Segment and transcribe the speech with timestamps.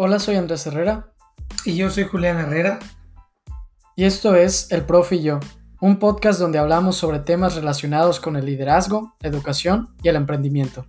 [0.00, 1.12] Hola, soy Andrés Herrera.
[1.64, 2.78] Y yo soy Julián Herrera.
[3.96, 5.40] Y esto es El Profe y yo,
[5.80, 10.86] un podcast donde hablamos sobre temas relacionados con el liderazgo, educación y el emprendimiento.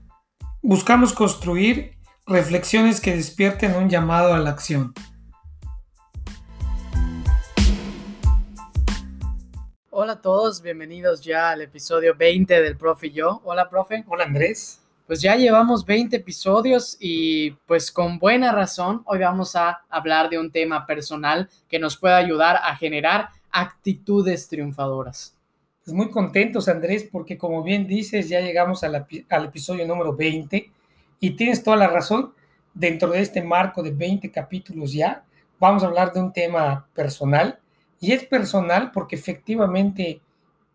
[0.61, 4.93] Buscamos construir reflexiones que despierten un llamado a la acción.
[9.89, 13.41] Hola a todos, bienvenidos ya al episodio 20 del Profe y yo.
[13.43, 14.05] Hola, profe.
[14.07, 14.81] Hola, Andrés.
[15.09, 20.37] Pues ya llevamos 20 episodios y pues con buena razón hoy vamos a hablar de
[20.37, 25.35] un tema personal que nos puede ayudar a generar actitudes triunfadoras.
[25.83, 29.03] Pues muy contentos, Andrés, porque como bien dices, ya llegamos al
[29.45, 30.71] episodio número 20
[31.19, 32.35] y tienes toda la razón.
[32.75, 35.23] Dentro de este marco de 20 capítulos ya,
[35.59, 37.57] vamos a hablar de un tema personal
[37.99, 40.21] y es personal porque efectivamente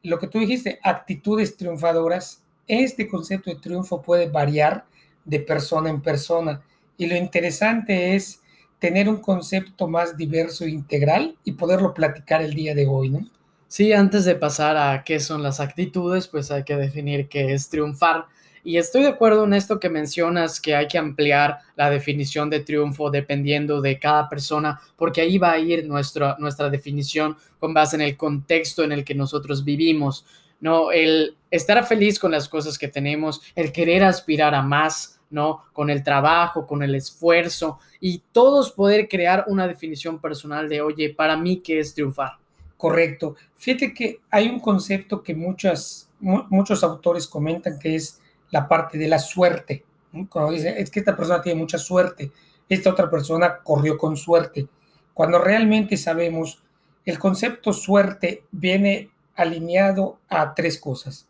[0.03, 4.85] lo que tú dijiste, actitudes triunfadoras, este concepto de triunfo puede variar
[5.25, 6.63] de persona en persona
[6.97, 8.41] y lo interesante es
[8.79, 13.21] tener un concepto más diverso e integral y poderlo platicar el día de hoy, ¿no?
[13.67, 17.69] Sí, antes de pasar a qué son las actitudes, pues hay que definir qué es
[17.69, 18.27] triunfar.
[18.63, 22.61] Y estoy de acuerdo en esto que mencionas, que hay que ampliar la definición de
[22.61, 27.97] triunfo dependiendo de cada persona, porque ahí va a ir nuestra, nuestra definición con base
[27.97, 30.25] en el contexto en el que nosotros vivimos.
[30.61, 30.93] ¿No?
[30.93, 35.65] El estar feliz con las cosas que tenemos, el querer aspirar a más, ¿no?
[35.73, 41.13] Con el trabajo, con el esfuerzo y todos poder crear una definición personal de, oye,
[41.13, 42.39] para mí, ¿qué es triunfar?
[42.77, 43.37] Correcto.
[43.57, 49.09] Fíjate que hay un concepto que muchas, muchos autores comentan que es la parte de
[49.09, 49.85] la suerte.
[50.29, 52.31] Cuando dicen, es que esta persona tiene mucha suerte,
[52.69, 54.69] esta otra persona corrió con suerte.
[55.13, 56.63] Cuando realmente sabemos,
[57.05, 61.29] el concepto suerte viene alineado a tres cosas.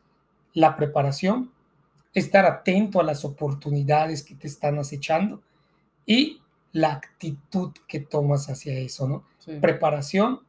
[0.53, 1.51] La preparación,
[2.13, 5.43] estar atento a las oportunidades que te están acechando
[6.07, 6.41] y
[6.73, 9.25] la actitud que tomas hacia eso, ¿no?
[9.61, 10.41] Preparación,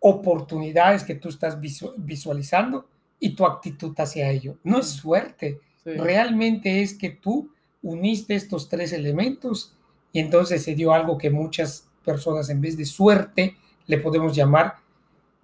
[0.00, 2.86] oportunidades que tú estás visualizando
[3.20, 4.56] y tu actitud hacia ello.
[4.64, 7.50] No es suerte, realmente es que tú
[7.82, 9.76] uniste estos tres elementos
[10.12, 14.76] y entonces se dio algo que muchas personas en vez de suerte le podemos llamar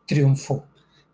[0.07, 0.65] triunfo.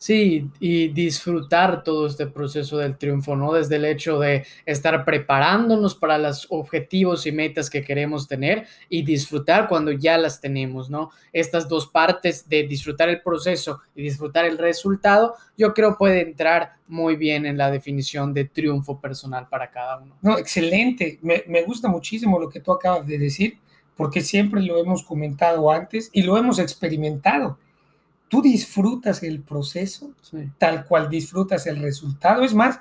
[0.04, 3.54] Sí, y disfrutar todo este proceso del triunfo, ¿no?
[3.54, 9.02] Desde el hecho de estar preparándonos para los objetivos y metas que queremos tener y
[9.02, 11.10] disfrutar cuando ya las tenemos, ¿no?
[11.32, 16.74] Estas dos partes de disfrutar el proceso y disfrutar el resultado, yo creo puede entrar
[16.86, 20.18] muy bien en la definición de triunfo personal para cada uno.
[20.20, 21.18] No, excelente.
[21.22, 23.56] Me, me gusta muchísimo lo que tú acabas de decir,
[23.96, 27.56] porque siempre lo hemos comentado antes y lo hemos experimentado
[28.34, 30.10] tú disfrutas el proceso
[30.58, 32.42] tal cual disfrutas el resultado.
[32.42, 32.80] Es más,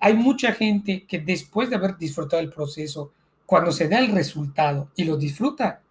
[0.00, 3.12] hay mucha gente que después de haber disfrutado el proceso,
[3.44, 5.82] cuando se da el resultado y lo disfruta,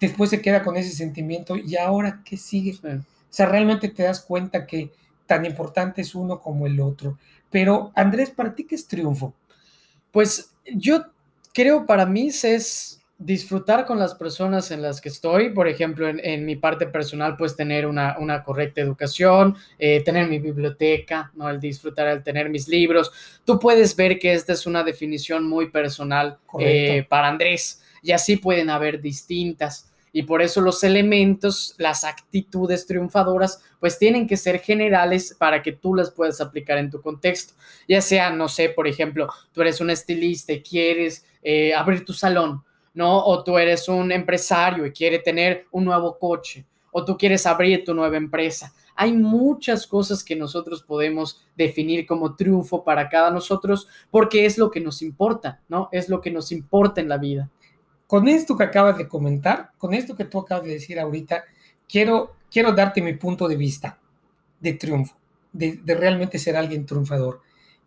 [0.00, 2.72] después se queda con ese sentimiento y ahora qué sigue.
[2.82, 4.90] O sea, realmente te das cuenta que
[5.26, 7.18] tan importante es uno como el otro.
[7.50, 9.34] Pero Andrés, ¿para ti qué es triunfo?
[10.10, 11.04] Pues yo
[11.52, 16.44] creo para mí es disfrutar con las personas en las que estoy, por ejemplo, en,
[16.44, 21.48] mi parte personal, pues tener una, correcta educación, eh, tener mi biblioteca, ¿no?
[21.48, 23.12] El disfrutar, el tener mis libros.
[23.44, 28.36] Tú puedes ver que esta es una definición muy personal eh, para Andrés y así
[28.36, 29.90] pueden haber distintas.
[30.12, 35.72] Y por eso los elementos, las actitudes triunfadoras, pues tienen que ser generales para que
[35.72, 37.54] tú las puedas aplicar en tu contexto.
[37.88, 42.12] Ya sea, no sé, por ejemplo, tú eres un estilista y quieres eh, abrir tu
[42.12, 42.62] salón
[42.94, 43.24] ¿no?
[43.24, 47.84] O tú eres un empresario y quieres tener un nuevo coche, o tú quieres abrir
[47.84, 48.72] tu nueva empresa.
[48.94, 54.70] Hay muchas cosas que nosotros podemos definir como triunfo para cada nosotros porque es lo
[54.70, 55.88] que nos importa, ¿no?
[55.90, 57.50] Es lo que nos importa en la vida.
[58.06, 61.42] Con esto que acabas de comentar, con esto que tú acabas de decir ahorita,
[61.88, 63.98] quiero, quiero darte mi punto de vista
[64.60, 65.16] de triunfo,
[65.52, 67.40] de, de realmente ser alguien triunfador.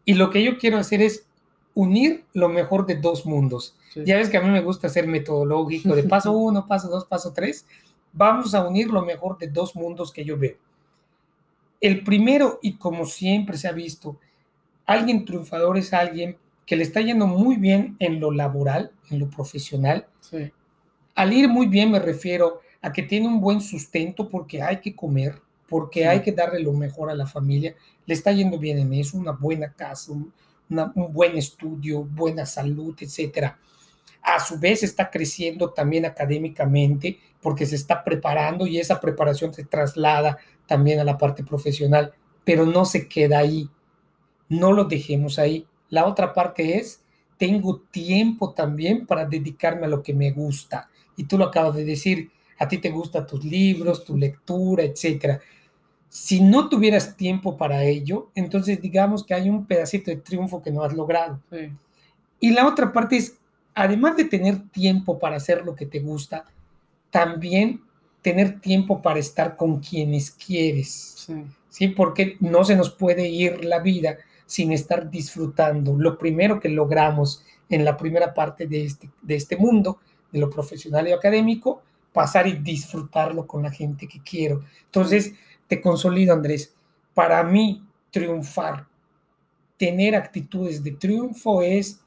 [0.03, 1.25] Y lo que yo quiero hacer es
[1.74, 3.77] unir lo mejor de dos mundos.
[4.06, 7.34] Ya ves que a mí me gusta ser metodológico, de paso uno, paso dos, paso
[7.34, 7.66] tres.
[8.14, 10.56] Vamos a unir lo mejor de dos mundos que yo veo.
[11.80, 14.18] El primero, y como siempre se ha visto,
[14.86, 19.30] alguien triunfador es alguien que le está yendo muy bien en lo laboral, en lo
[19.30, 20.08] profesional.
[21.16, 24.96] Al ir muy bien me refiero a que tiene un buen sustento porque hay que
[24.96, 27.76] comer, porque hay que darle lo mejor a la familia.
[28.06, 30.34] Le está yendo bien en eso, una buena casa, un,
[30.70, 33.58] un buen estudio, buena salud, etcétera.
[34.27, 39.63] A su vez está creciendo también académicamente porque se está preparando y esa preparación se
[39.63, 42.13] traslada también a la parte profesional,
[42.44, 43.69] pero no se queda ahí.
[44.50, 45.65] No lo dejemos ahí.
[45.89, 47.01] La otra parte es,
[47.38, 50.89] tengo tiempo también para dedicarme a lo que me gusta.
[51.15, 52.29] y tú lo acabas de decir,
[52.59, 55.39] a ti te gustan tus libros, tu lectura, etcétera.
[56.09, 60.71] Si no tuvieras tiempo para ello, entonces digamos que hay un pedacito de triunfo que
[60.71, 61.39] no has logrado.
[62.39, 63.38] Y la otra parte es,
[63.77, 66.45] además de tener tiempo para hacer lo que te gusta,
[67.12, 67.83] también
[68.24, 71.29] tener tiempo para estar con quienes quieres.
[71.69, 71.88] Sí.
[71.89, 77.44] Porque no se nos puede ir la vida sin estar disfrutando lo primero que logramos
[77.69, 80.00] en la primera parte de este, de este mundo,
[80.31, 84.63] de lo profesional y académico, pasar y disfrutarlo con la gente que quiero.
[84.85, 85.33] Entonces,
[85.68, 86.74] te consolido, Andrés.
[87.13, 88.88] Para mí, triunfar,
[89.77, 92.00] tener actitudes de triunfo es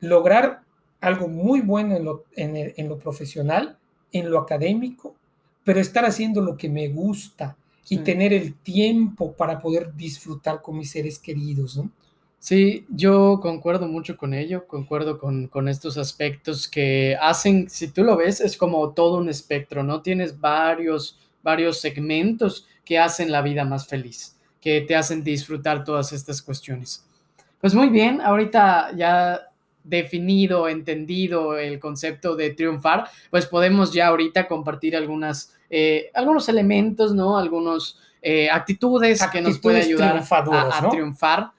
[0.00, 0.62] lograr
[1.00, 3.78] algo muy bueno en lo, en, lo profesional,
[4.12, 5.16] en lo académico,
[5.64, 7.56] pero estar haciendo lo que me gusta
[7.88, 11.90] y tener el tiempo para poder disfrutar con mis seres queridos, ¿no?
[12.38, 18.02] Sí, yo concuerdo mucho con ello, concuerdo con, con, estos aspectos que hacen, si tú
[18.02, 20.00] lo ves, es como todo un espectro, ¿no?
[20.00, 26.14] Tienes varios, varios segmentos que hacen la vida más feliz, que te hacen disfrutar todas
[26.14, 27.04] estas cuestiones.
[27.60, 29.49] Pues muy bien, ahorita ya
[29.84, 37.14] definido, entendido el concepto de triunfar, pues podemos ya ahorita compartir algunas, eh, algunos elementos,
[37.14, 37.38] ¿no?
[37.38, 41.52] Algunos eh, actitudes, que nos pueden ayudar a, triunfar.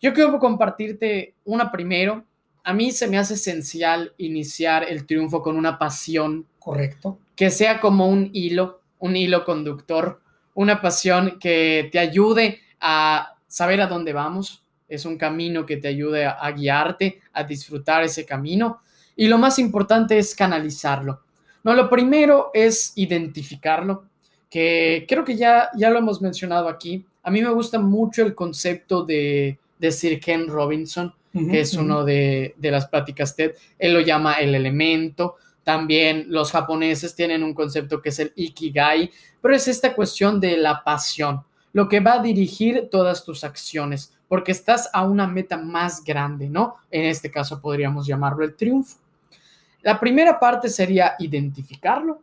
[0.00, 2.24] Yo quiero compartirte una primero.
[2.62, 6.46] A mí se me hace esencial iniciar el triunfo con una pasión.
[6.58, 7.18] Correcto.
[7.34, 10.20] Que sea como un hilo, un hilo conductor,
[10.54, 15.88] una pasión que te ayude a saber a dónde vamos, es un camino que te
[15.88, 18.80] ayude a, guiarte, a disfrutar ese camino.
[19.16, 21.20] Y lo más importante es canalizarlo.
[21.62, 24.04] No, lo primero es identificarlo,
[24.50, 27.04] que creo que ya, ya lo hemos mencionado aquí.
[27.22, 32.04] A mí me gusta mucho el concepto de, de Sir Ken Robinson, que es uno
[32.04, 33.54] de, de, las pláticas TED.
[33.76, 35.36] Él lo llama el elemento.
[35.64, 39.10] También los japoneses tienen un concepto que es el ikigai,
[39.40, 41.42] pero es esta cuestión de la pasión,
[41.72, 46.48] lo que va a dirigir todas tus acciones porque estás a una meta más grande,
[46.48, 46.76] ¿no?
[46.90, 48.98] En este caso podríamos llamarlo el triunfo.
[49.82, 52.20] La primera parte sería identificarlo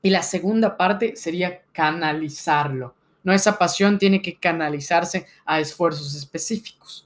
[0.00, 2.94] y la segunda parte sería canalizarlo.
[3.24, 3.32] ¿no?
[3.32, 7.04] Esa pasión tiene que canalizarse a esfuerzos específicos.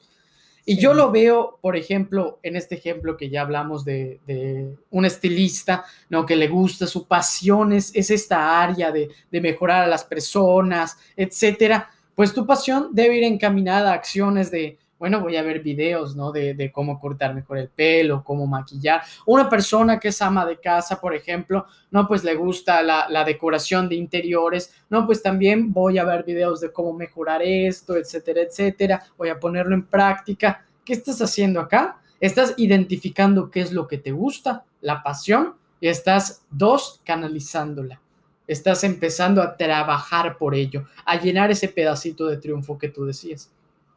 [0.64, 5.84] Y yo lo veo, por ejemplo, en este ejemplo que ya hablamos de, un estilista,
[6.08, 6.24] ¿no?
[6.24, 11.90] Que le gusta, su pasión es, esta área de, de, mejorar a las personas, etcétera
[12.14, 16.30] pues tu pasión debe ir encaminada a acciones de, bueno, voy a ver videos, ¿no?
[16.30, 19.02] De, cómo cortar mejor el pelo, cómo maquillar.
[19.26, 23.88] Una persona que es ama de casa, por ejemplo, no, pues le gusta la, decoración
[23.88, 29.02] de interiores, no, pues también voy a ver videos de cómo mejorar esto, etcétera, etcétera.
[29.16, 30.64] Voy a ponerlo en práctica.
[30.84, 32.00] ¿Qué estás haciendo acá?
[32.20, 38.01] Estás identificando qué es lo que te gusta, la pasión, y estás, dos, canalizándola
[38.46, 43.50] estás empezando a trabajar por ello, a llenar ese pedacito de triunfo que tú decías.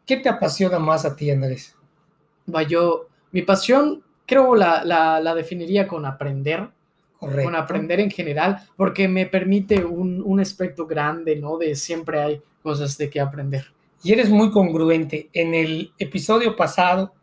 [0.05, 1.75] ¿Qué te apasiona más a ti, Andrés?
[2.69, 6.69] Yo, mi pasión creo la, la, definiría con aprender,
[7.19, 7.43] Correcto.
[7.43, 11.57] con aprender en general, porque me permite un, un aspecto grande, ¿no?
[11.57, 13.71] De siempre hay cosas de qué aprender.
[14.03, 15.29] Y eres muy congruente.
[15.33, 17.13] En el episodio pasado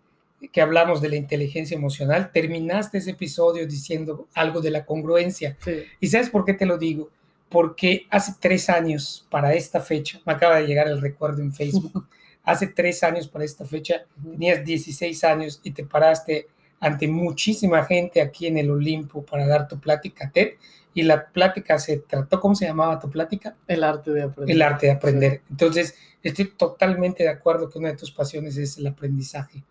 [0.48, 5.56] que hablamos de la inteligencia emocional, terminaste ese episodio diciendo algo de la congruencia.
[6.00, 7.10] ¿Y sabes por qué te lo digo?
[7.48, 12.08] Porque hace tres años para esta fecha, me acaba de llegar el recuerdo en Facebook,
[12.44, 16.48] hace tres años para esta fecha, tenías 16 años y te paraste
[16.80, 20.54] ante muchísima gente aquí en el Olimpo para dar tu plática TED
[20.94, 23.56] y la plática se trató, ¿cómo se llamaba tu plática?
[23.66, 24.54] El arte de aprender.
[24.54, 25.42] El arte de aprender.
[25.48, 29.62] Entonces, estoy totalmente de acuerdo que una de tus pasiones es el aprendizaje.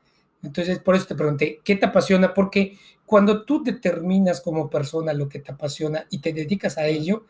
[0.43, 2.33] Entonces, por eso te pregunté, ¿qué te apasiona?
[2.33, 7.25] Porque cuando tú determinas como persona lo que te apasiona y te dedicas a ello,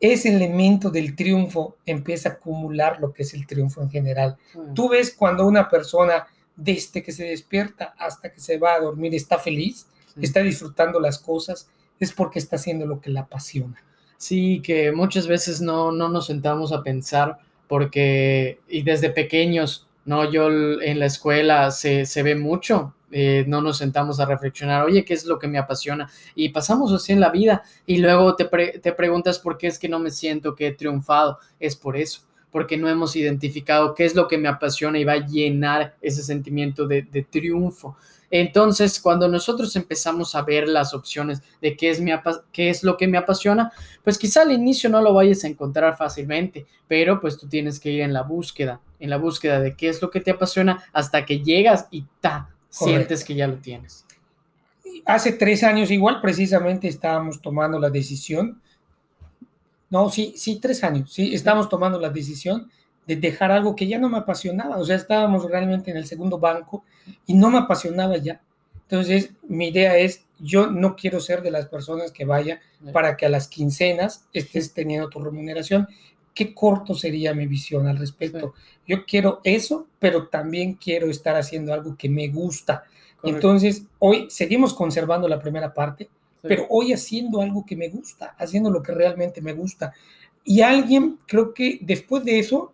[0.00, 4.36] ese elemento del triunfo empieza a acumular lo que es el triunfo en general.
[4.74, 9.14] Tú ves cuando una persona desde que se despierta hasta que se va a dormir
[9.14, 9.86] está feliz,
[10.20, 13.82] está disfrutando las cosas, es porque está haciendo lo que le apasiona.
[14.18, 17.38] Sí, que muchas veces no, no nos sentamos a pensar
[17.68, 20.48] porque, y desde pequeños, no, yo
[20.80, 25.14] en la escuela se, se ve mucho, eh, no nos sentamos a reflexionar, oye, ¿qué
[25.14, 26.10] es lo que me apasiona?
[26.34, 29.88] Y pasamos así en la vida y luego te, te preguntas por qué es que
[29.88, 31.38] no me siento que he triunfado.
[31.60, 35.12] Es por eso, porque no hemos identificado qué es lo que me apasiona y va
[35.12, 37.96] a llenar ese sentimiento de, de triunfo.
[38.30, 42.12] Entonces, cuando nosotros empezamos a ver las opciones de qué es, mi
[42.52, 45.96] qué es lo que me apasiona, pues quizá al inicio no lo vayas a encontrar
[45.96, 49.88] fácilmente, pero pues tú tienes que ir en la búsqueda, en la búsqueda de qué
[49.88, 54.04] es lo que te apasiona hasta que llegas y ta, sientes que ya lo tienes.
[55.04, 58.60] hace tres años igual precisamente estábamos tomando la decisión,
[59.88, 62.68] no, sí, sí, tres años, sí, estábamos tomando la decisión
[63.06, 66.38] de dejar algo que ya no me apasionaba, o sea, estábamos realmente en el segundo
[66.38, 66.84] banco
[67.26, 68.40] y no me apasionaba ya.
[68.88, 72.60] Entonces, mi idea es, yo no quiero ser de las personas que vaya
[72.92, 75.88] para que a las quincenas estés teniendo tu remuneración.
[76.34, 78.54] Qué corto sería mi visión al respecto.
[78.86, 82.84] Yo quiero eso, pero también quiero estar haciendo algo que me gusta.
[83.22, 86.08] Entonces, hoy seguimos conservando la primera parte,
[86.42, 89.94] pero hoy haciendo algo que me gusta, haciendo lo que realmente me gusta.
[90.44, 92.72] Y alguien, creo que después de eso,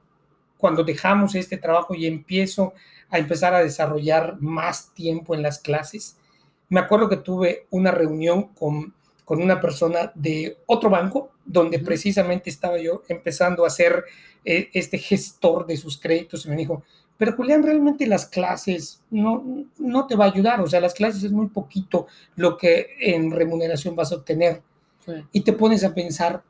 [0.62, 2.72] cuando dejamos este trabajo y empiezo
[3.10, 6.16] a empezar a desarrollar más tiempo en las clases,
[6.68, 12.48] me acuerdo que tuve una reunión con, con una persona de otro banco, donde precisamente
[12.48, 14.04] estaba yo empezando a ser
[14.44, 16.84] eh, este gestor de sus créditos, y me dijo,
[17.16, 21.24] pero Julián, realmente las clases no, no te va a ayudar, o sea, las clases
[21.24, 24.62] es muy poquito lo que en remuneración vas a obtener.
[25.32, 26.44] Y te pones a pensar,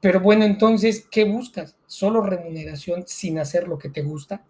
[0.00, 1.76] pero bueno, entonces, ¿qué buscas?
[1.86, 4.42] ¿Solo remuneración sin hacer lo que te gusta?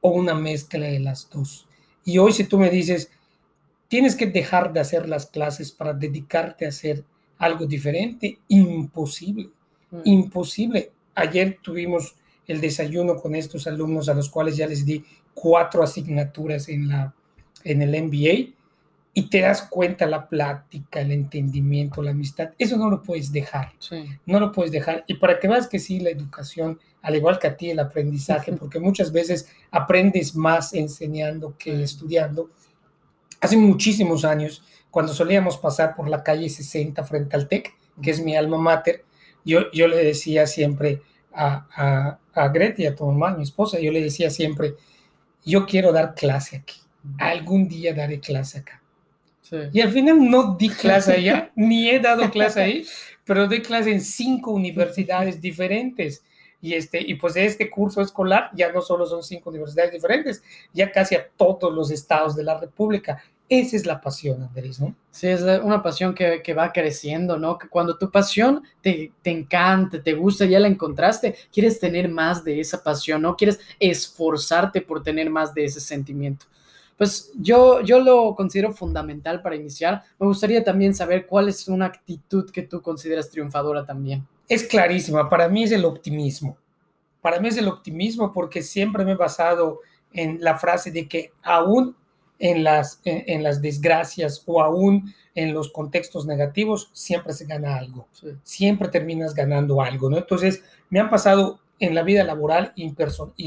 [0.00, 1.68] ¿O una mezcla de las dos?
[2.04, 3.10] Y hoy si tú me dices,
[3.88, 7.04] tienes que dejar de hacer las clases para dedicarte a hacer
[7.38, 9.50] algo diferente, imposible,
[9.90, 10.00] mm.
[10.04, 10.90] imposible.
[11.14, 12.16] Ayer tuvimos
[12.46, 15.04] el desayuno con estos alumnos a los cuales ya les di
[15.34, 17.14] cuatro asignaturas en, la,
[17.62, 18.59] en el MBA
[19.12, 23.72] y te das cuenta la plática, el entendimiento, la amistad, eso no lo puedes dejar,
[24.24, 25.04] no lo puedes dejar.
[25.08, 28.52] Y para que veas que sí, la educación, al igual que a ti, el aprendizaje,
[28.52, 32.50] porque muchas veces aprendes más enseñando que estudiando.
[33.40, 38.22] Hace muchísimos años, cuando solíamos pasar por la calle 60 frente al TEC, que es
[38.22, 39.04] mi alma mater,
[39.44, 41.02] yo, yo le decía siempre
[41.32, 44.74] a, a, a Greta y a tu mamá, mi esposa, yo le decía siempre,
[45.44, 46.78] yo quiero dar clase aquí,
[47.18, 48.79] algún día daré clase acá
[49.72, 52.86] y al final no di clase allá, ni he dado clase ahí,
[53.24, 56.24] pero doy clase en cinco universidades diferentes.
[56.62, 60.42] Y, este, y pues este curso escolar ya no solo son cinco universidades diferentes,
[60.74, 63.22] ya casi a todos los estados de la República.
[63.48, 64.94] Esa es la pasión, Andrés, ¿no?
[65.10, 67.58] Sí, es una pasión que, que va creciendo, ¿no?
[67.58, 72.44] Que cuando tu pasión te, te encanta, te gusta, ya la encontraste, quieres tener más
[72.44, 73.36] de esa pasión, ¿no?
[73.36, 76.46] Quieres esforzarte por tener más de ese sentimiento.
[77.00, 80.02] Pues yo, yo lo considero fundamental para iniciar.
[80.18, 84.28] Me gustaría también saber cuál es una actitud que tú consideras triunfadora también.
[84.46, 86.58] Es clarísima, para mí es el optimismo.
[87.22, 89.80] Para mí es el optimismo porque siempre me he basado
[90.12, 91.96] en la frase de que aún
[92.38, 98.08] en las, en, las desgracias o aún en los contextos negativos, siempre se gana algo.
[98.42, 100.18] Siempre terminas ganando algo, ¿no?
[100.18, 102.92] Entonces, me han pasado en la vida laboral y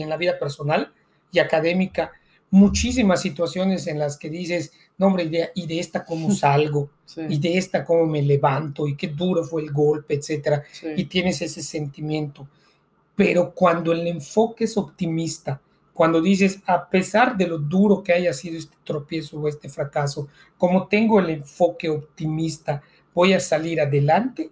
[0.01, 0.91] en la vida personal
[1.31, 2.13] y académica
[2.53, 6.91] muchísimas situaciones en las que dices, no, hombre, y de, esta cómo salgo,
[7.27, 10.63] y de esta cómo me levanto, y qué duro fue el golpe, etcétera,
[10.95, 12.48] y tienes ese sentimiento.
[13.15, 15.60] Pero cuando el enfoque es optimista,
[15.93, 20.27] cuando dices, a pesar de lo duro que haya sido este tropiezo o este fracaso,
[20.55, 22.83] como tengo el enfoque optimista,
[23.15, 24.51] voy a salir adelante,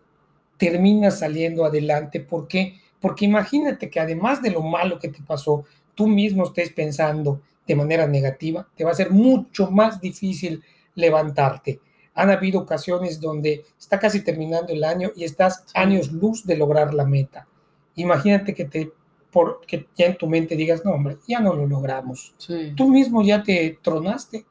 [0.57, 2.19] termina saliendo adelante.
[2.19, 2.79] ¿Por qué?
[2.99, 7.75] Porque imagínate que además de lo malo que te pasó, tú mismo estés pensando, de
[7.75, 10.61] manera negativa, te va a ser mucho más difícil
[10.95, 11.79] levantarte.
[12.15, 16.93] Han habido ocasiones donde está casi terminando el año y estás años luz de lograr
[16.93, 17.47] la meta.
[17.95, 18.91] Imagínate que te
[19.31, 22.35] por, que ya en tu mente digas, no, hombre, ya no lo logramos.
[22.75, 24.45] Tú mismo ya te tronaste.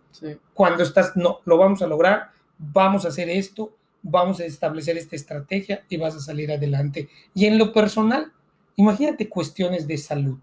[0.55, 5.17] Cuando estás, no, lo vamos a lograr, vamos a hacer esto, vamos a establecer esta
[5.17, 7.09] estrategia y vas a salir adelante.
[7.35, 8.33] Y en lo personal,
[8.77, 10.39] imagínate cuestiones de salud.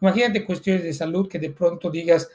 [0.00, 2.28] Imagínate cuestiones de salud que de pronto digas,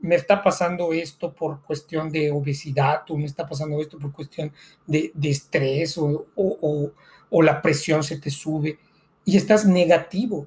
[0.00, 4.52] me está pasando esto por cuestión de obesidad o me está pasando esto por cuestión
[4.86, 8.78] de, estrés o, o, la presión se te sube
[9.24, 10.46] y estás negativo.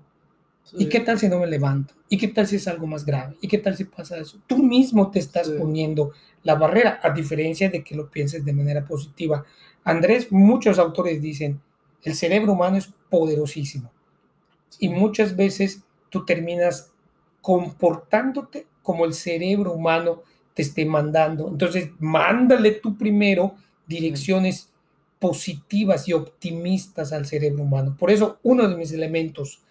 [0.74, 1.94] ¿Y qué tal si no me levanto?
[2.08, 3.36] ¿Y qué tal si es algo más grave?
[3.42, 4.40] ¿Y qué tal si pasa eso?
[4.48, 6.12] Tú mismo te estás poniendo
[6.44, 9.44] la barrera, a diferencia de que lo pienses de manera positiva.
[9.84, 11.60] Andrés, muchos autores dicen,
[12.04, 13.92] el cerebro humano es poderosísimo
[14.80, 16.92] y muchas veces tú terminas
[17.42, 20.22] comportándote como el cerebro humano
[20.54, 21.48] te esté mandando.
[21.48, 23.56] Entonces, mándale tú primero
[23.88, 24.72] direcciones
[25.18, 27.96] positivas y optimistas al cerebro humano.
[27.98, 29.62] Por eso, uno de mis elementos,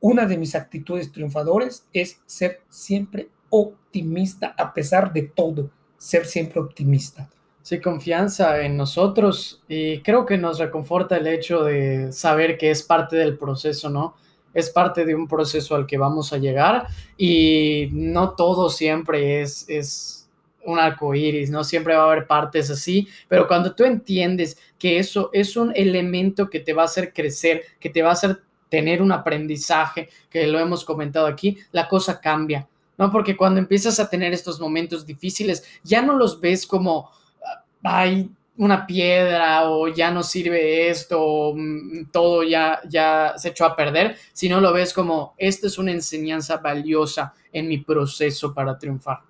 [0.00, 6.60] una de mis actitudes triunfadores es ser siempre optimista a pesar de todo, ser siempre
[6.60, 7.30] optimista.
[7.62, 12.82] Sí, confianza en nosotros y creo que nos reconforta el hecho de saber que es
[12.82, 14.14] parte del proceso, ¿no?
[14.56, 16.86] Es parte de un proceso al que vamos a llegar
[17.18, 20.30] y no todo siempre es, es
[20.64, 21.62] un arco iris, ¿no?
[21.62, 26.48] Siempre va a haber partes así, pero cuando tú entiendes que eso es un elemento
[26.48, 30.46] que te va a hacer crecer, que te va a hacer tener un aprendizaje, que
[30.46, 33.12] lo hemos comentado aquí, la cosa cambia, ¿no?
[33.12, 37.10] Porque cuando empiezas a tener estos momentos difíciles, ya no los ves como,
[37.82, 43.64] ay, una piedra o ya no sirve esto, o mm, todo ya, ya se echó
[43.64, 48.78] a perder, sino lo ves como, esta es una enseñanza valiosa en mi proceso para
[48.78, 49.20] triunfar.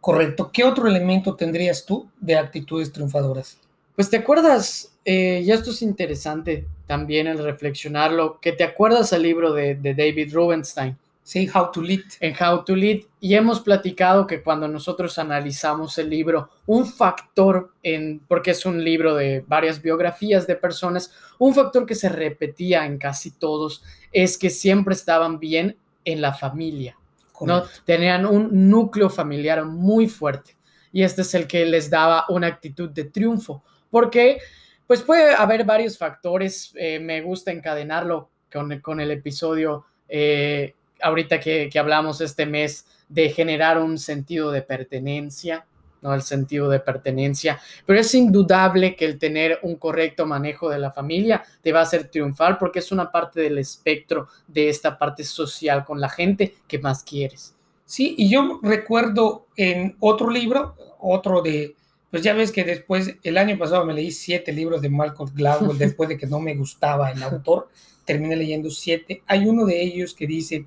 [0.00, 0.50] Correcto.
[0.52, 3.58] ¿Qué otro elemento tendrías tú de actitudes triunfadoras?
[3.94, 9.22] Pues te acuerdas, eh, y esto es interesante también el reflexionarlo, que te acuerdas al
[9.22, 12.04] libro de, de David Rubenstein, Sí, How to Lead.
[12.20, 13.00] En How to Lead.
[13.18, 18.84] Y hemos platicado que cuando nosotros analizamos el libro, un factor, en, porque es un
[18.84, 24.38] libro de varias biografías de personas, un factor que se repetía en casi todos es
[24.38, 26.96] que siempre estaban bien en la familia.
[27.40, 27.64] ¿no?
[27.84, 30.56] Tenían un núcleo familiar muy fuerte.
[30.92, 33.64] Y este es el que les daba una actitud de triunfo.
[33.90, 34.38] Porque,
[34.86, 36.72] pues puede haber varios factores.
[36.76, 39.86] Eh, me gusta encadenarlo con, con el episodio.
[40.08, 45.66] Eh, ahorita que, hablamos este mes de generar un sentido de pertenencia,
[46.02, 46.14] ¿no?
[46.14, 50.92] El sentido de pertenencia, pero es indudable que el tener un correcto manejo de la
[50.92, 55.24] familia te va a hacer triunfar porque es una parte del espectro de esta parte
[55.24, 57.56] social con la gente que más quieres.
[57.86, 61.76] Sí, y yo recuerdo en otro libro, otro de,
[62.10, 65.78] pues ya ves que después, el año pasado me leí siete libros de Malcolm Gladwell
[65.78, 67.68] después de que no me gustaba el autor,
[68.04, 69.22] terminé leyendo siete.
[69.26, 70.66] Hay uno de ellos que dice,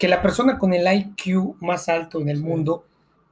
[0.00, 2.86] que la persona con el IQ más alto en el mundo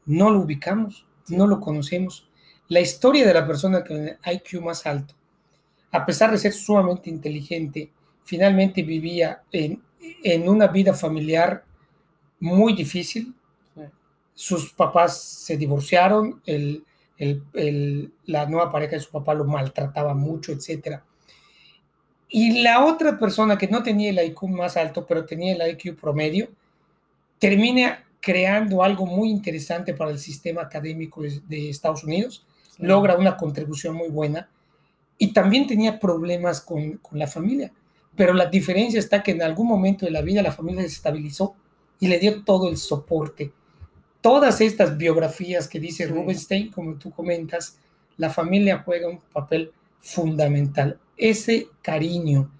[0.04, 2.28] no lo ubicamos, no lo conocemos.
[2.68, 5.14] La historia de la persona con el IQ más alto,
[5.90, 7.90] a pesar de ser sumamente inteligente,
[8.22, 9.82] finalmente vivía en,
[10.46, 11.64] una vida familiar
[12.38, 13.34] muy difícil.
[14.34, 16.42] Sus papás se divorciaron,
[18.26, 21.00] la nueva pareja de su papá lo maltrataba mucho, etc.
[22.28, 25.98] Y la otra persona que no tenía el IQ más alto, pero tenía el IQ
[25.98, 26.50] promedio,
[27.38, 32.44] termina creando algo muy interesante para el sistema académico de Estados Unidos,
[32.79, 34.48] logra una contribución muy buena
[35.18, 37.72] y también tenía problemas con, la familia,
[38.14, 41.55] pero la diferencia está que en algún momento de la vida la familia se estabilizó
[41.98, 43.53] y le dio todo el soporte.
[44.20, 47.79] Todas estas biografías que dice Rubenstein, como tú comentas,
[48.16, 50.98] la familia juega un papel fundamental.
[51.16, 52.51] Ese cariño,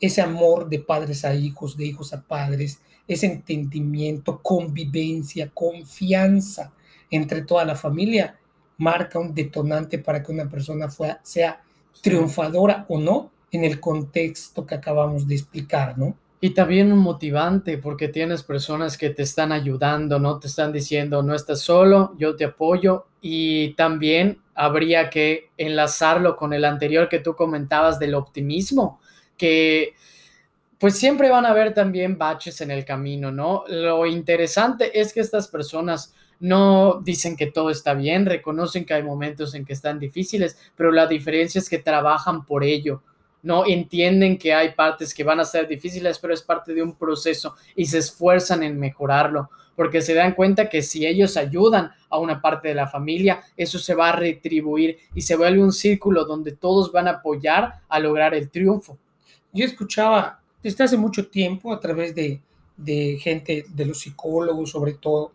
[0.00, 6.72] ese amor de padres a hijos, de hijos a padres, ese entendimiento, convivencia, confianza
[7.10, 8.38] entre toda la familia,
[8.78, 10.88] marca un detonante para que una persona
[11.22, 11.62] sea
[12.02, 16.16] triunfadora o no en el contexto que acabamos de explicar, ¿no?
[16.40, 20.38] Y también un motivante, porque tienes personas que te están ayudando, ¿no?
[20.38, 23.06] Te están diciendo, no estás solo, yo te apoyo.
[23.22, 29.00] Y también habría que enlazarlo con el anterior que tú comentabas del optimismo,
[29.38, 29.94] que
[30.84, 33.64] pues siempre van a haber también baches en el camino, ¿no?
[33.68, 39.02] Lo interesante es que estas personas no dicen que todo está bien, reconocen que hay
[39.02, 43.02] momentos en que están difíciles, pero la diferencia es que trabajan por ello,
[43.42, 43.64] ¿no?
[43.64, 47.54] Entienden que hay partes que van a ser difíciles, pero es parte de un proceso
[47.74, 52.42] y se esfuerzan en mejorarlo, porque se dan cuenta que si ellos ayudan a una
[52.42, 56.52] parte de la familia, eso se va a retribuir y se vuelve un círculo donde
[56.52, 58.98] todos van a apoyar a lograr el triunfo.
[59.50, 62.40] Yo escuchaba desde hace mucho tiempo a través de,
[63.20, 65.32] gente, de los psicólogos sobre todo,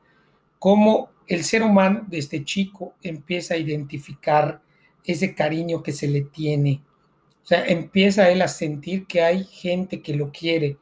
[0.57, 4.59] cómo el ser humano desde chico empieza a identificar
[5.05, 6.81] ese cariño que se le tiene.
[7.43, 10.77] O sea, empieza él a sentir que hay gente que lo quiere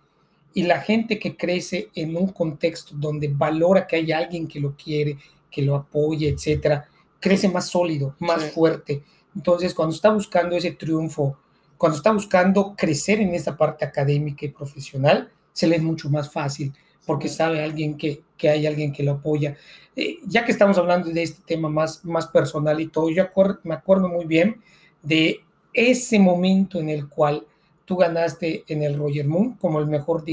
[0.53, 4.75] y la gente que crece en un contexto donde valora que hay alguien que lo
[4.77, 5.17] quiere,
[5.51, 6.87] que lo apoye, etcétera,
[7.19, 9.03] crece más sólido, más fuerte.
[9.35, 11.37] Entonces, cuando está buscando ese triunfo
[11.77, 16.31] cuando está buscando crecer en esa parte académica y profesional, se le es mucho más
[16.31, 16.73] fácil
[17.05, 19.55] porque sabe alguien que, que hay alguien que lo apoya.
[19.95, 23.23] Eh, ya que estamos hablando de este tema más, más personal y todo, yo
[23.63, 24.61] me acuerdo muy bien
[25.01, 25.39] de
[25.73, 27.45] ese momento en el cual
[27.85, 30.23] tú ganaste en el Roger Moon como el mejor,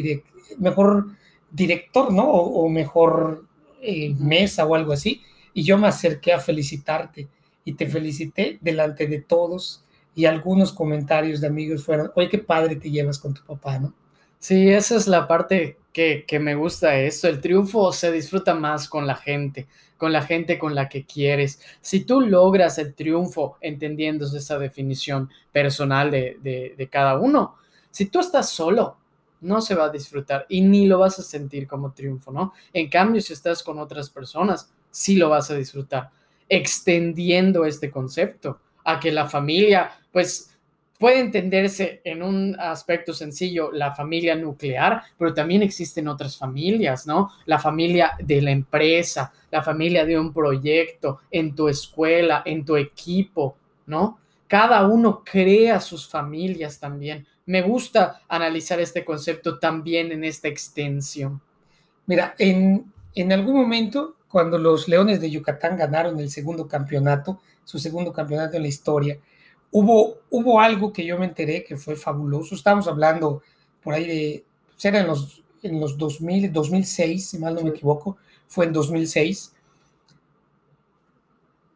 [0.59, 1.07] mejor
[1.51, 2.25] director, ¿no?
[2.25, 3.47] O, mejor
[3.81, 5.23] eh, mesa o algo así.
[5.53, 7.29] Y yo me acerqué a felicitarte
[7.65, 9.84] y te felicité delante de todos
[10.15, 13.93] y algunos comentarios de amigos fueron, oye, qué padre te llevas con tu papá, ¿no?
[14.39, 17.29] Sí, esa es la parte que, me gusta esto.
[17.29, 21.61] El triunfo se disfruta más con la gente, con la gente con la que quieres.
[21.81, 27.57] Si tú logras el triunfo entendiendo esa definición personal de, de cada uno,
[27.91, 28.99] si tú estás solo,
[29.41, 32.53] no se va a disfrutar y ni lo vas a sentir como triunfo, ¿no?
[32.73, 36.11] En cambio, si estás con otras personas, sí lo vas a disfrutar.
[36.47, 40.55] extendiendo este concepto a que la familia, pues,
[40.99, 47.31] puede entenderse en un aspecto sencillo, la familia nuclear, pero también existen otras familias, ¿no?
[47.47, 52.77] La familia de la empresa, la familia de un proyecto, en tu escuela, en tu
[52.77, 54.19] equipo, ¿no?
[54.47, 57.27] Cada uno crea sus familias también.
[57.47, 61.41] Me gusta analizar este concepto también en esta extensión.
[62.07, 67.79] Mira, en, en algún momento, cuando los Leones de Yucatán ganaron el segundo campeonato, su
[67.79, 69.19] segundo campeonato en la historia,
[69.71, 72.55] hubo, hubo algo que yo me enteré que fue fabuloso.
[72.55, 73.43] Estamos hablando
[73.83, 77.71] por ahí de, pues, era en los, en los 2000, 2006, si mal no me
[77.71, 79.53] equivoco, fue en 2006.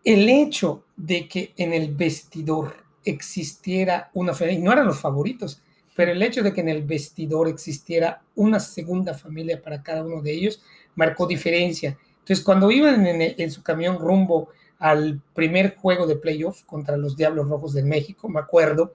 [0.04, 2.74] El hecho de que en el vestidor
[3.04, 5.60] existiera una familia, y no eran los favoritos,
[5.96, 10.22] pero el hecho de que en el vestidor existiera una segunda familia para cada uno
[10.22, 10.62] de ellos
[10.94, 11.98] marcó diferencia.
[12.20, 17.16] Entonces, cuando iban en, en su camión rumbo al primer juego de playoff contra los
[17.16, 18.94] Diablos Rojos de México, me acuerdo,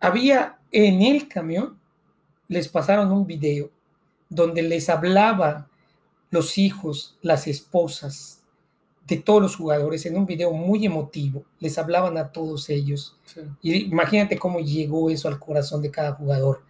[0.00, 1.78] había en el camión,
[2.48, 3.70] les pasaron un video
[4.28, 5.66] donde les hablaban
[6.30, 8.42] los hijos, las esposas
[9.06, 13.16] de todos los jugadores en un video muy emotivo, les hablaban a todos ellos.
[13.62, 16.62] Y imagínate cómo llegó eso al corazón de cada jugador.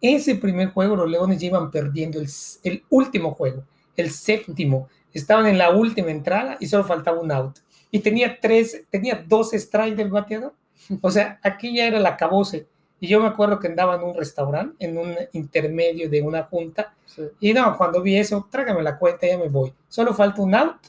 [0.00, 2.28] Ese primer juego los Leones iban perdiendo el,
[2.62, 3.64] el último juego,
[3.96, 7.58] el séptimo, estaban en la última entrada y solo faltaba un out.
[7.90, 10.52] Y tenía tres, tenía dos strikes del bateador.
[11.00, 12.66] O sea, aquí ya era la cabose.
[13.00, 16.94] Y yo me acuerdo que andaba en un restaurante, en un intermedio de una junta.
[17.38, 19.72] Y no, cuando vi eso, trágame la cuenta, ya me voy.
[19.88, 20.86] Solo falta un out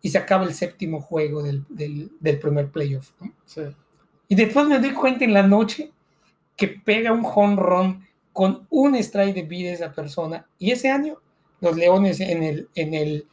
[0.00, 3.10] y se acaba el séptimo juego del, del, primer playoff.
[4.28, 5.92] Y después me doy cuenta en la noche
[6.56, 10.46] que pega un run con un strike de vida esa persona.
[10.58, 11.18] Y ese año,
[11.60, 13.26] los Leones en el, en el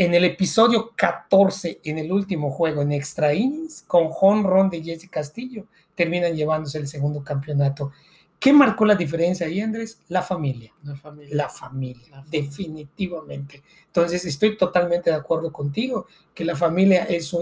[0.00, 4.82] en el episodio 14, en el último juego, en extra innings, con home run de
[4.82, 7.92] Jesse Castillo, terminan llevándose el segundo campeonato.
[8.38, 10.00] ¿Qué marcó la diferencia ahí, Andrés?
[10.08, 10.72] La familia.
[10.84, 11.36] La familia.
[11.36, 13.62] La familia, definitivamente.
[13.88, 17.36] Entonces, estoy totalmente de acuerdo contigo que la familia es,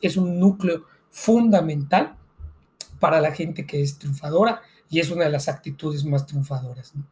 [0.00, 2.16] es un núcleo fundamental
[2.98, 6.94] para la gente que es triunfadora y es una de las actitudes más triunfadoras.
[6.94, 7.04] ¿no?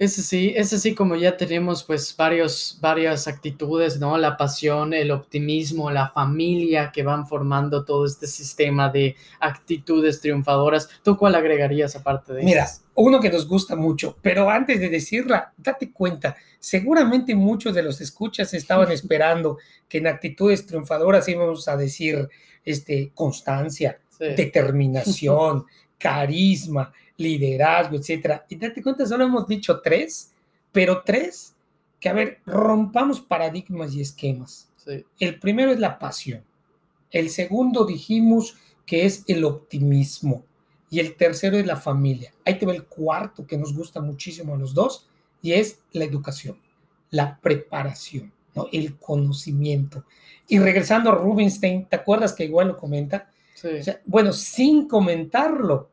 [0.00, 4.16] Ese sí, ese sí, como ya tenemos pues varios, varias actitudes, ¿no?
[4.16, 10.88] La pasión, el optimismo, la familia que van formando todo este sistema de actitudes triunfadoras.
[11.02, 15.52] ¿Tú cuál agregarías aparte de Mira, uno que nos gusta mucho, pero antes de decirla,
[15.58, 21.76] date cuenta, seguramente muchos de los escuchas estaban esperando que en actitudes triunfadoras íbamos a
[21.76, 22.26] decir
[22.64, 25.66] este, constancia, determinación,
[25.98, 28.46] carisma, liderazgo, etcétera.
[28.48, 30.32] Y date cuenta, solo hemos dicho tres,
[30.72, 31.54] pero tres
[32.00, 34.68] que, a ver, rompamos paradigmas y esquemas.
[35.18, 36.42] El primero es la pasión.
[37.10, 38.56] El segundo dijimos
[38.86, 40.44] que es el optimismo.
[40.88, 42.32] Y el tercero es la familia.
[42.44, 45.06] Ahí te ve el cuarto que nos gusta muchísimo a los dos
[45.40, 46.58] y es la educación,
[47.10, 48.66] la preparación, ¿no?
[48.72, 50.04] el conocimiento.
[50.48, 53.30] Y regresando a Rubinstein, ¿te acuerdas que igual lo comenta?
[54.06, 55.89] bueno, sin comentarlo,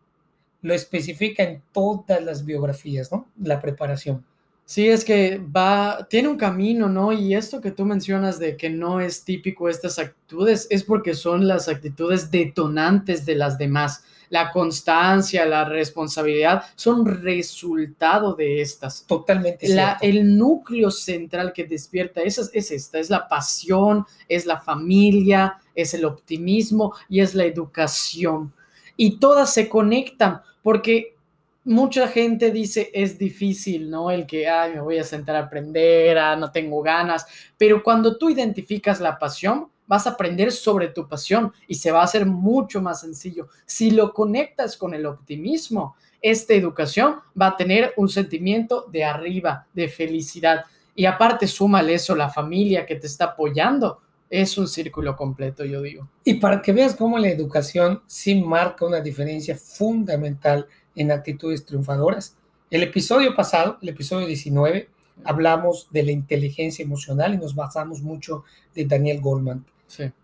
[0.61, 3.27] lo especifica en todas las biografías, ¿no?
[3.41, 4.23] La preparación.
[4.65, 7.13] Sí, es que va, tiene un camino, ¿no?
[7.13, 11.47] Y esto que tú mencionas de que no es típico estas actitudes es porque son
[11.47, 14.03] las actitudes detonantes de las demás.
[14.29, 19.05] La constancia, la responsabilidad son resultado de estas.
[19.07, 19.69] Totalmente.
[19.69, 25.61] La, el núcleo central que despierta es, es esta, es la pasión, es la familia,
[25.73, 28.51] es el optimismo y es la educación
[28.97, 31.15] y todas se conectan porque
[31.63, 34.11] mucha gente dice es difícil, ¿no?
[34.11, 37.25] El que, ay, me voy a sentar a aprender, ah, no tengo ganas,
[37.57, 42.01] pero cuando tú identificas la pasión, vas a aprender sobre tu pasión y se va
[42.01, 43.47] a hacer mucho más sencillo.
[43.65, 49.67] Si lo conectas con el optimismo, esta educación va a tener un sentimiento de arriba,
[49.73, 50.65] de felicidad.
[50.95, 55.81] Y aparte, súmale eso, la familia que te está apoyando, es un círculo completo, yo
[55.81, 56.09] digo.
[56.23, 62.35] Y para que veas cómo la educación sí marca una diferencia fundamental en actitudes triunfadoras.
[62.69, 64.89] El episodio pasado, el episodio 19,
[65.23, 68.43] hablamos de la inteligencia emocional y nos basamos mucho
[68.75, 69.65] de Daniel Goldman.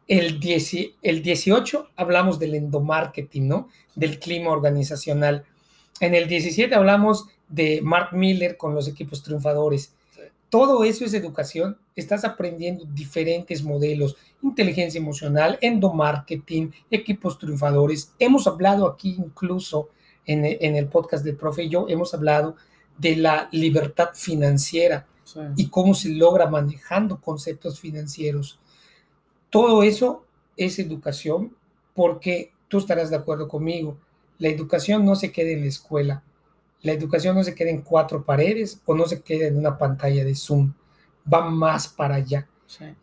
[0.07, 0.39] El,
[1.01, 3.69] el 18 hablamos del endomarketing, ¿no?
[3.95, 5.45] Del clima organizacional.
[6.01, 9.93] En el 17 hablamos de Mark Miller con los equipos triunfadores.
[10.53, 11.79] Todo eso es educación.
[11.95, 18.13] Estás aprendiendo diferentes modelos, inteligencia emocional, endomarketing, equipos triunfadores.
[18.19, 19.89] Hemos hablado aquí incluso
[20.27, 22.55] en, el podcast del profe y yo, hemos hablado
[22.99, 25.07] de la libertad financiera
[25.55, 28.59] y cómo se logra manejando conceptos financieros.
[29.49, 30.23] todo eso
[30.55, 31.57] es educación
[31.95, 33.97] porque tú estarás de acuerdo conmigo.
[34.37, 36.21] La educación no se queda en la escuela.
[36.83, 40.23] La educación no se queda en cuatro paredes o no se queda en una pantalla
[40.23, 40.73] de Zoom.
[41.31, 42.47] Va más para allá.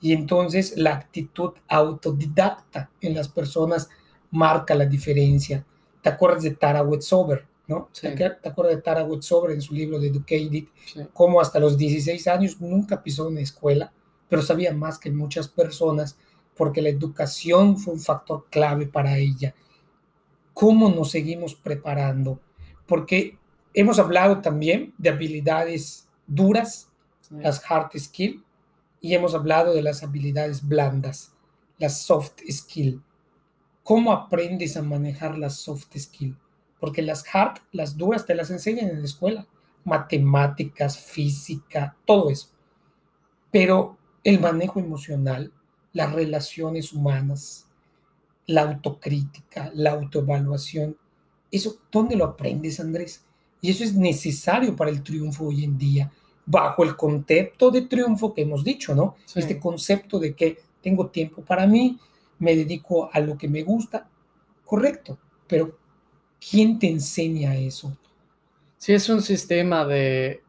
[0.01, 3.89] Y entonces la actitud autodidacta en las personas
[4.31, 5.65] marca la diferencia.
[6.03, 7.47] ¿Te acuerdas de Tara Westover?
[7.67, 7.89] ¿no?
[7.99, 10.65] ¿Te acuerdas de Tara Westover en su libro de Educated?
[11.13, 13.93] Cómo hasta los 16 años nunca pisó una escuela,
[14.29, 16.19] pero sabía más que muchas personas
[16.57, 19.55] porque la educación fue un factor clave para ella.
[20.53, 22.41] ¿Cómo nos seguimos preparando?
[22.87, 23.39] Porque
[23.75, 26.89] hemos hablado también de habilidades duras,
[27.31, 28.43] las hard skills,
[29.01, 31.33] y hemos hablado de las habilidades blandas,
[31.79, 33.01] las soft skills.
[33.83, 36.37] ¿Cómo aprendes a manejar las soft skills?
[36.79, 39.47] Porque las hard, las duras, te las enseñan en la escuela.
[39.85, 42.49] Matemáticas, física, todo eso.
[43.51, 45.53] Pero el manejo emocional,
[45.93, 47.67] las relaciones humanas,
[48.47, 50.97] la autocrítica, la autoevaluación,
[51.51, 53.25] eso, ¿dónde lo aprendes, Andrés?
[53.61, 56.11] Y eso es necesario para el triunfo hoy en día
[56.47, 59.17] bajo el concepto de triunfo que hemos dicho, ¿no?
[59.35, 61.99] Este concepto de que tengo tiempo para mí,
[62.39, 64.09] me dedico a lo que me gusta,
[64.65, 65.79] correcto, pero
[66.51, 67.97] ¿quién te enseña eso?
[68.79, 70.43] Sí, es un sistema de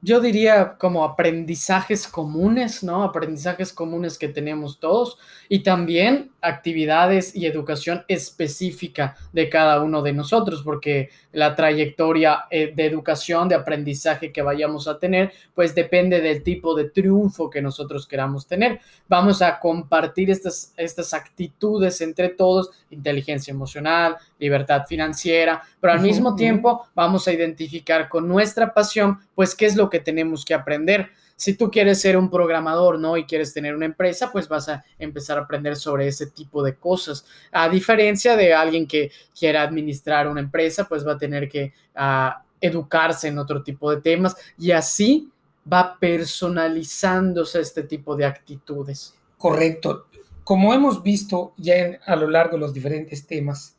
[0.00, 3.02] yo diría como aprendizajes comunes, ¿no?
[3.02, 10.12] Aprendizajes comunes que tenemos todos y también actividades y educación específica de cada uno de
[10.12, 16.20] nosotros, porque la trayectoria eh, de educación, de aprendizaje que vayamos a tener, pues depende
[16.20, 18.80] del tipo de triunfo que nosotros queramos tener.
[19.08, 26.34] Vamos a compartir estas, estas actitudes entre todos, inteligencia emocional, libertad financiera, pero al mismo
[26.34, 31.10] tiempo vamos a identificar con nuestra pasión, pues qué es lo que tenemos que aprender.
[31.38, 33.16] Si tú quieres ser un programador, ¿no?
[33.16, 36.74] Y quieres tener una empresa, pues vas a empezar a aprender sobre ese tipo de
[36.74, 37.24] cosas.
[37.52, 42.42] A diferencia de alguien que quiera administrar una empresa, pues va a tener que ah,
[42.60, 45.30] educarse en otro tipo de temas y así
[45.72, 49.14] va personalizándose este tipo de actitudes.
[49.36, 50.06] Correcto.
[50.42, 53.76] Como hemos visto ya a lo largo de los diferentes temas,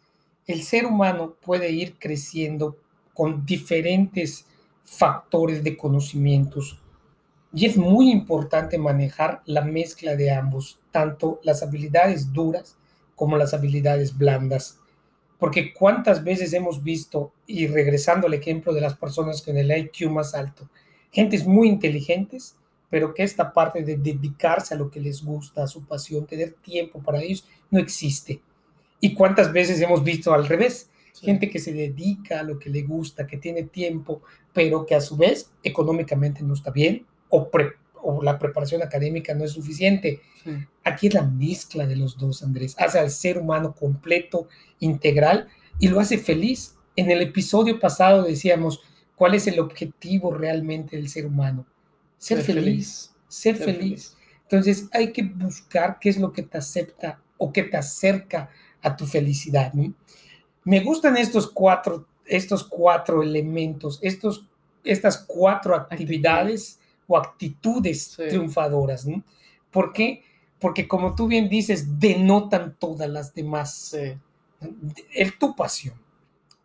[0.47, 2.77] el ser humano puede ir creciendo
[3.13, 4.45] con diferentes
[4.85, 6.79] factores de conocimientos
[7.53, 12.77] y es muy importante manejar la mezcla de ambos, tanto las habilidades duras
[13.15, 14.79] como las habilidades blandas.
[15.39, 20.11] Porque cuántas veces hemos visto, y regresando al ejemplo de las personas con el IQ
[20.11, 20.69] más alto,
[21.11, 22.55] gentes muy inteligentes,
[22.89, 26.53] pero que esta parte de dedicarse a lo que les gusta, a su pasión, tener
[26.53, 28.41] tiempo para ellos, no existe.
[28.99, 32.83] Y cuántas veces hemos visto al revés, gente que se dedica a lo que le
[32.83, 34.21] gusta, que tiene tiempo,
[34.53, 37.49] pero que a su vez económicamente no está bien, o,
[38.23, 40.21] la preparación académica no es suficiente.
[40.83, 42.75] Aquí es la mezcla de los dos, Andrés.
[42.77, 44.47] Hace al ser humano completo,
[44.79, 45.47] integral,
[45.79, 46.75] y lo hace feliz.
[46.95, 48.81] En el episodio pasado decíamos,
[49.15, 51.65] ¿cuál es el objetivo realmente del ser humano?
[52.17, 54.17] Ser, feliz, ser, feliz.
[54.43, 58.49] Entonces hay que buscar qué es lo que te acepta o que te acerca
[58.81, 59.71] a tu felicidad.
[60.63, 64.47] Me gustan estos cuatro, estos cuatro elementos, estos,
[64.83, 66.78] estas cuatro actividades
[67.09, 69.05] o actitudes triunfadoras.
[69.05, 69.21] ¿no?
[69.71, 70.23] ¿Por qué?
[70.59, 73.97] Porque como tú bien dices, denotan todas las demás.
[75.13, 75.95] El, tu pasión,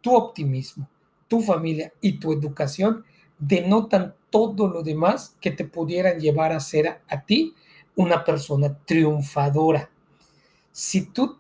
[0.01, 0.89] tu optimismo,
[1.27, 3.05] tu familia y tu educación
[3.39, 7.55] denotan todo lo demás que te pudieran llevar a ser a, ti
[7.97, 9.89] una persona triunfadora.
[10.73, 11.39] Si tú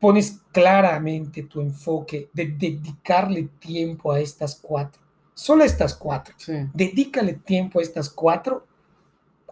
[0.00, 5.03] pones claramente tu enfoque de dedicarle tiempo a estas cuatro,
[5.34, 6.34] Solo estas cuatro.
[6.72, 8.66] Dedícale tiempo a estas cuatro.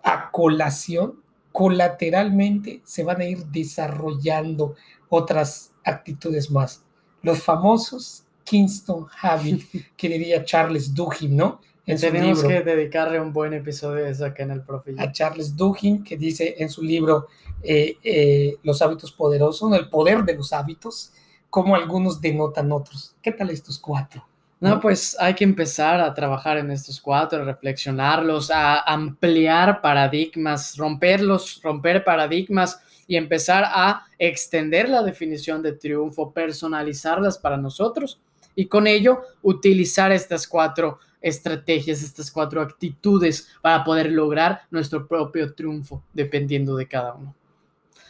[0.05, 1.21] A colación,
[1.53, 4.75] colateralmente se van a ir desarrollando
[5.09, 6.83] otras actitudes más.
[7.23, 9.63] Los famosos Kingston Habit,
[9.97, 11.61] que diría Charles Duhigg, ¿no?
[11.85, 14.99] En Tenemos que dedicarle un buen episodio de eso acá en el profil.
[15.01, 17.27] A Charles Duhigg, que dice en su libro
[17.63, 21.13] eh, eh, Los hábitos poderosos, el poder de los hábitos,
[21.51, 23.17] cómo algunos denotan otros.
[23.21, 24.25] ¿Qué tal estos cuatro?
[24.63, 31.61] No, pues hay que empezar a trabajar en estos cuatro, reflexionarlos, a ampliar paradigmas, romperlos,
[31.65, 38.21] romper paradigmas y empezar a extender la definición de triunfo, personalizarlas para nosotros
[38.55, 45.55] y con ello utilizar estas cuatro estrategias, estas cuatro actitudes para poder lograr nuestro propio
[45.55, 47.35] triunfo, dependiendo de cada uno.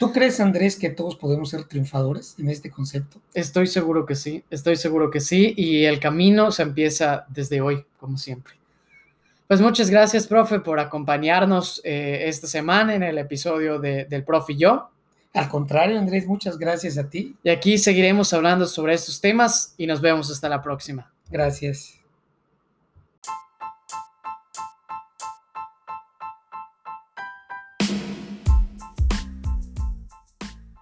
[0.02, 3.20] ¿Tú crees, Andrés, que todos podemos ser triunfadores en este concepto?
[3.34, 7.84] Estoy seguro que sí, estoy seguro que sí, y el camino se empieza desde hoy,
[8.00, 8.54] como siempre.
[9.46, 14.54] Pues muchas gracias, profe, por acompañarnos eh, esta semana en el episodio de, del Profe
[14.54, 14.88] y yo.
[15.34, 17.36] Al contrario, Andrés, muchas gracias a ti.
[17.44, 21.12] Y aquí seguiremos hablando sobre estos temas y nos vemos hasta la próxima.
[21.30, 22.01] Gracias.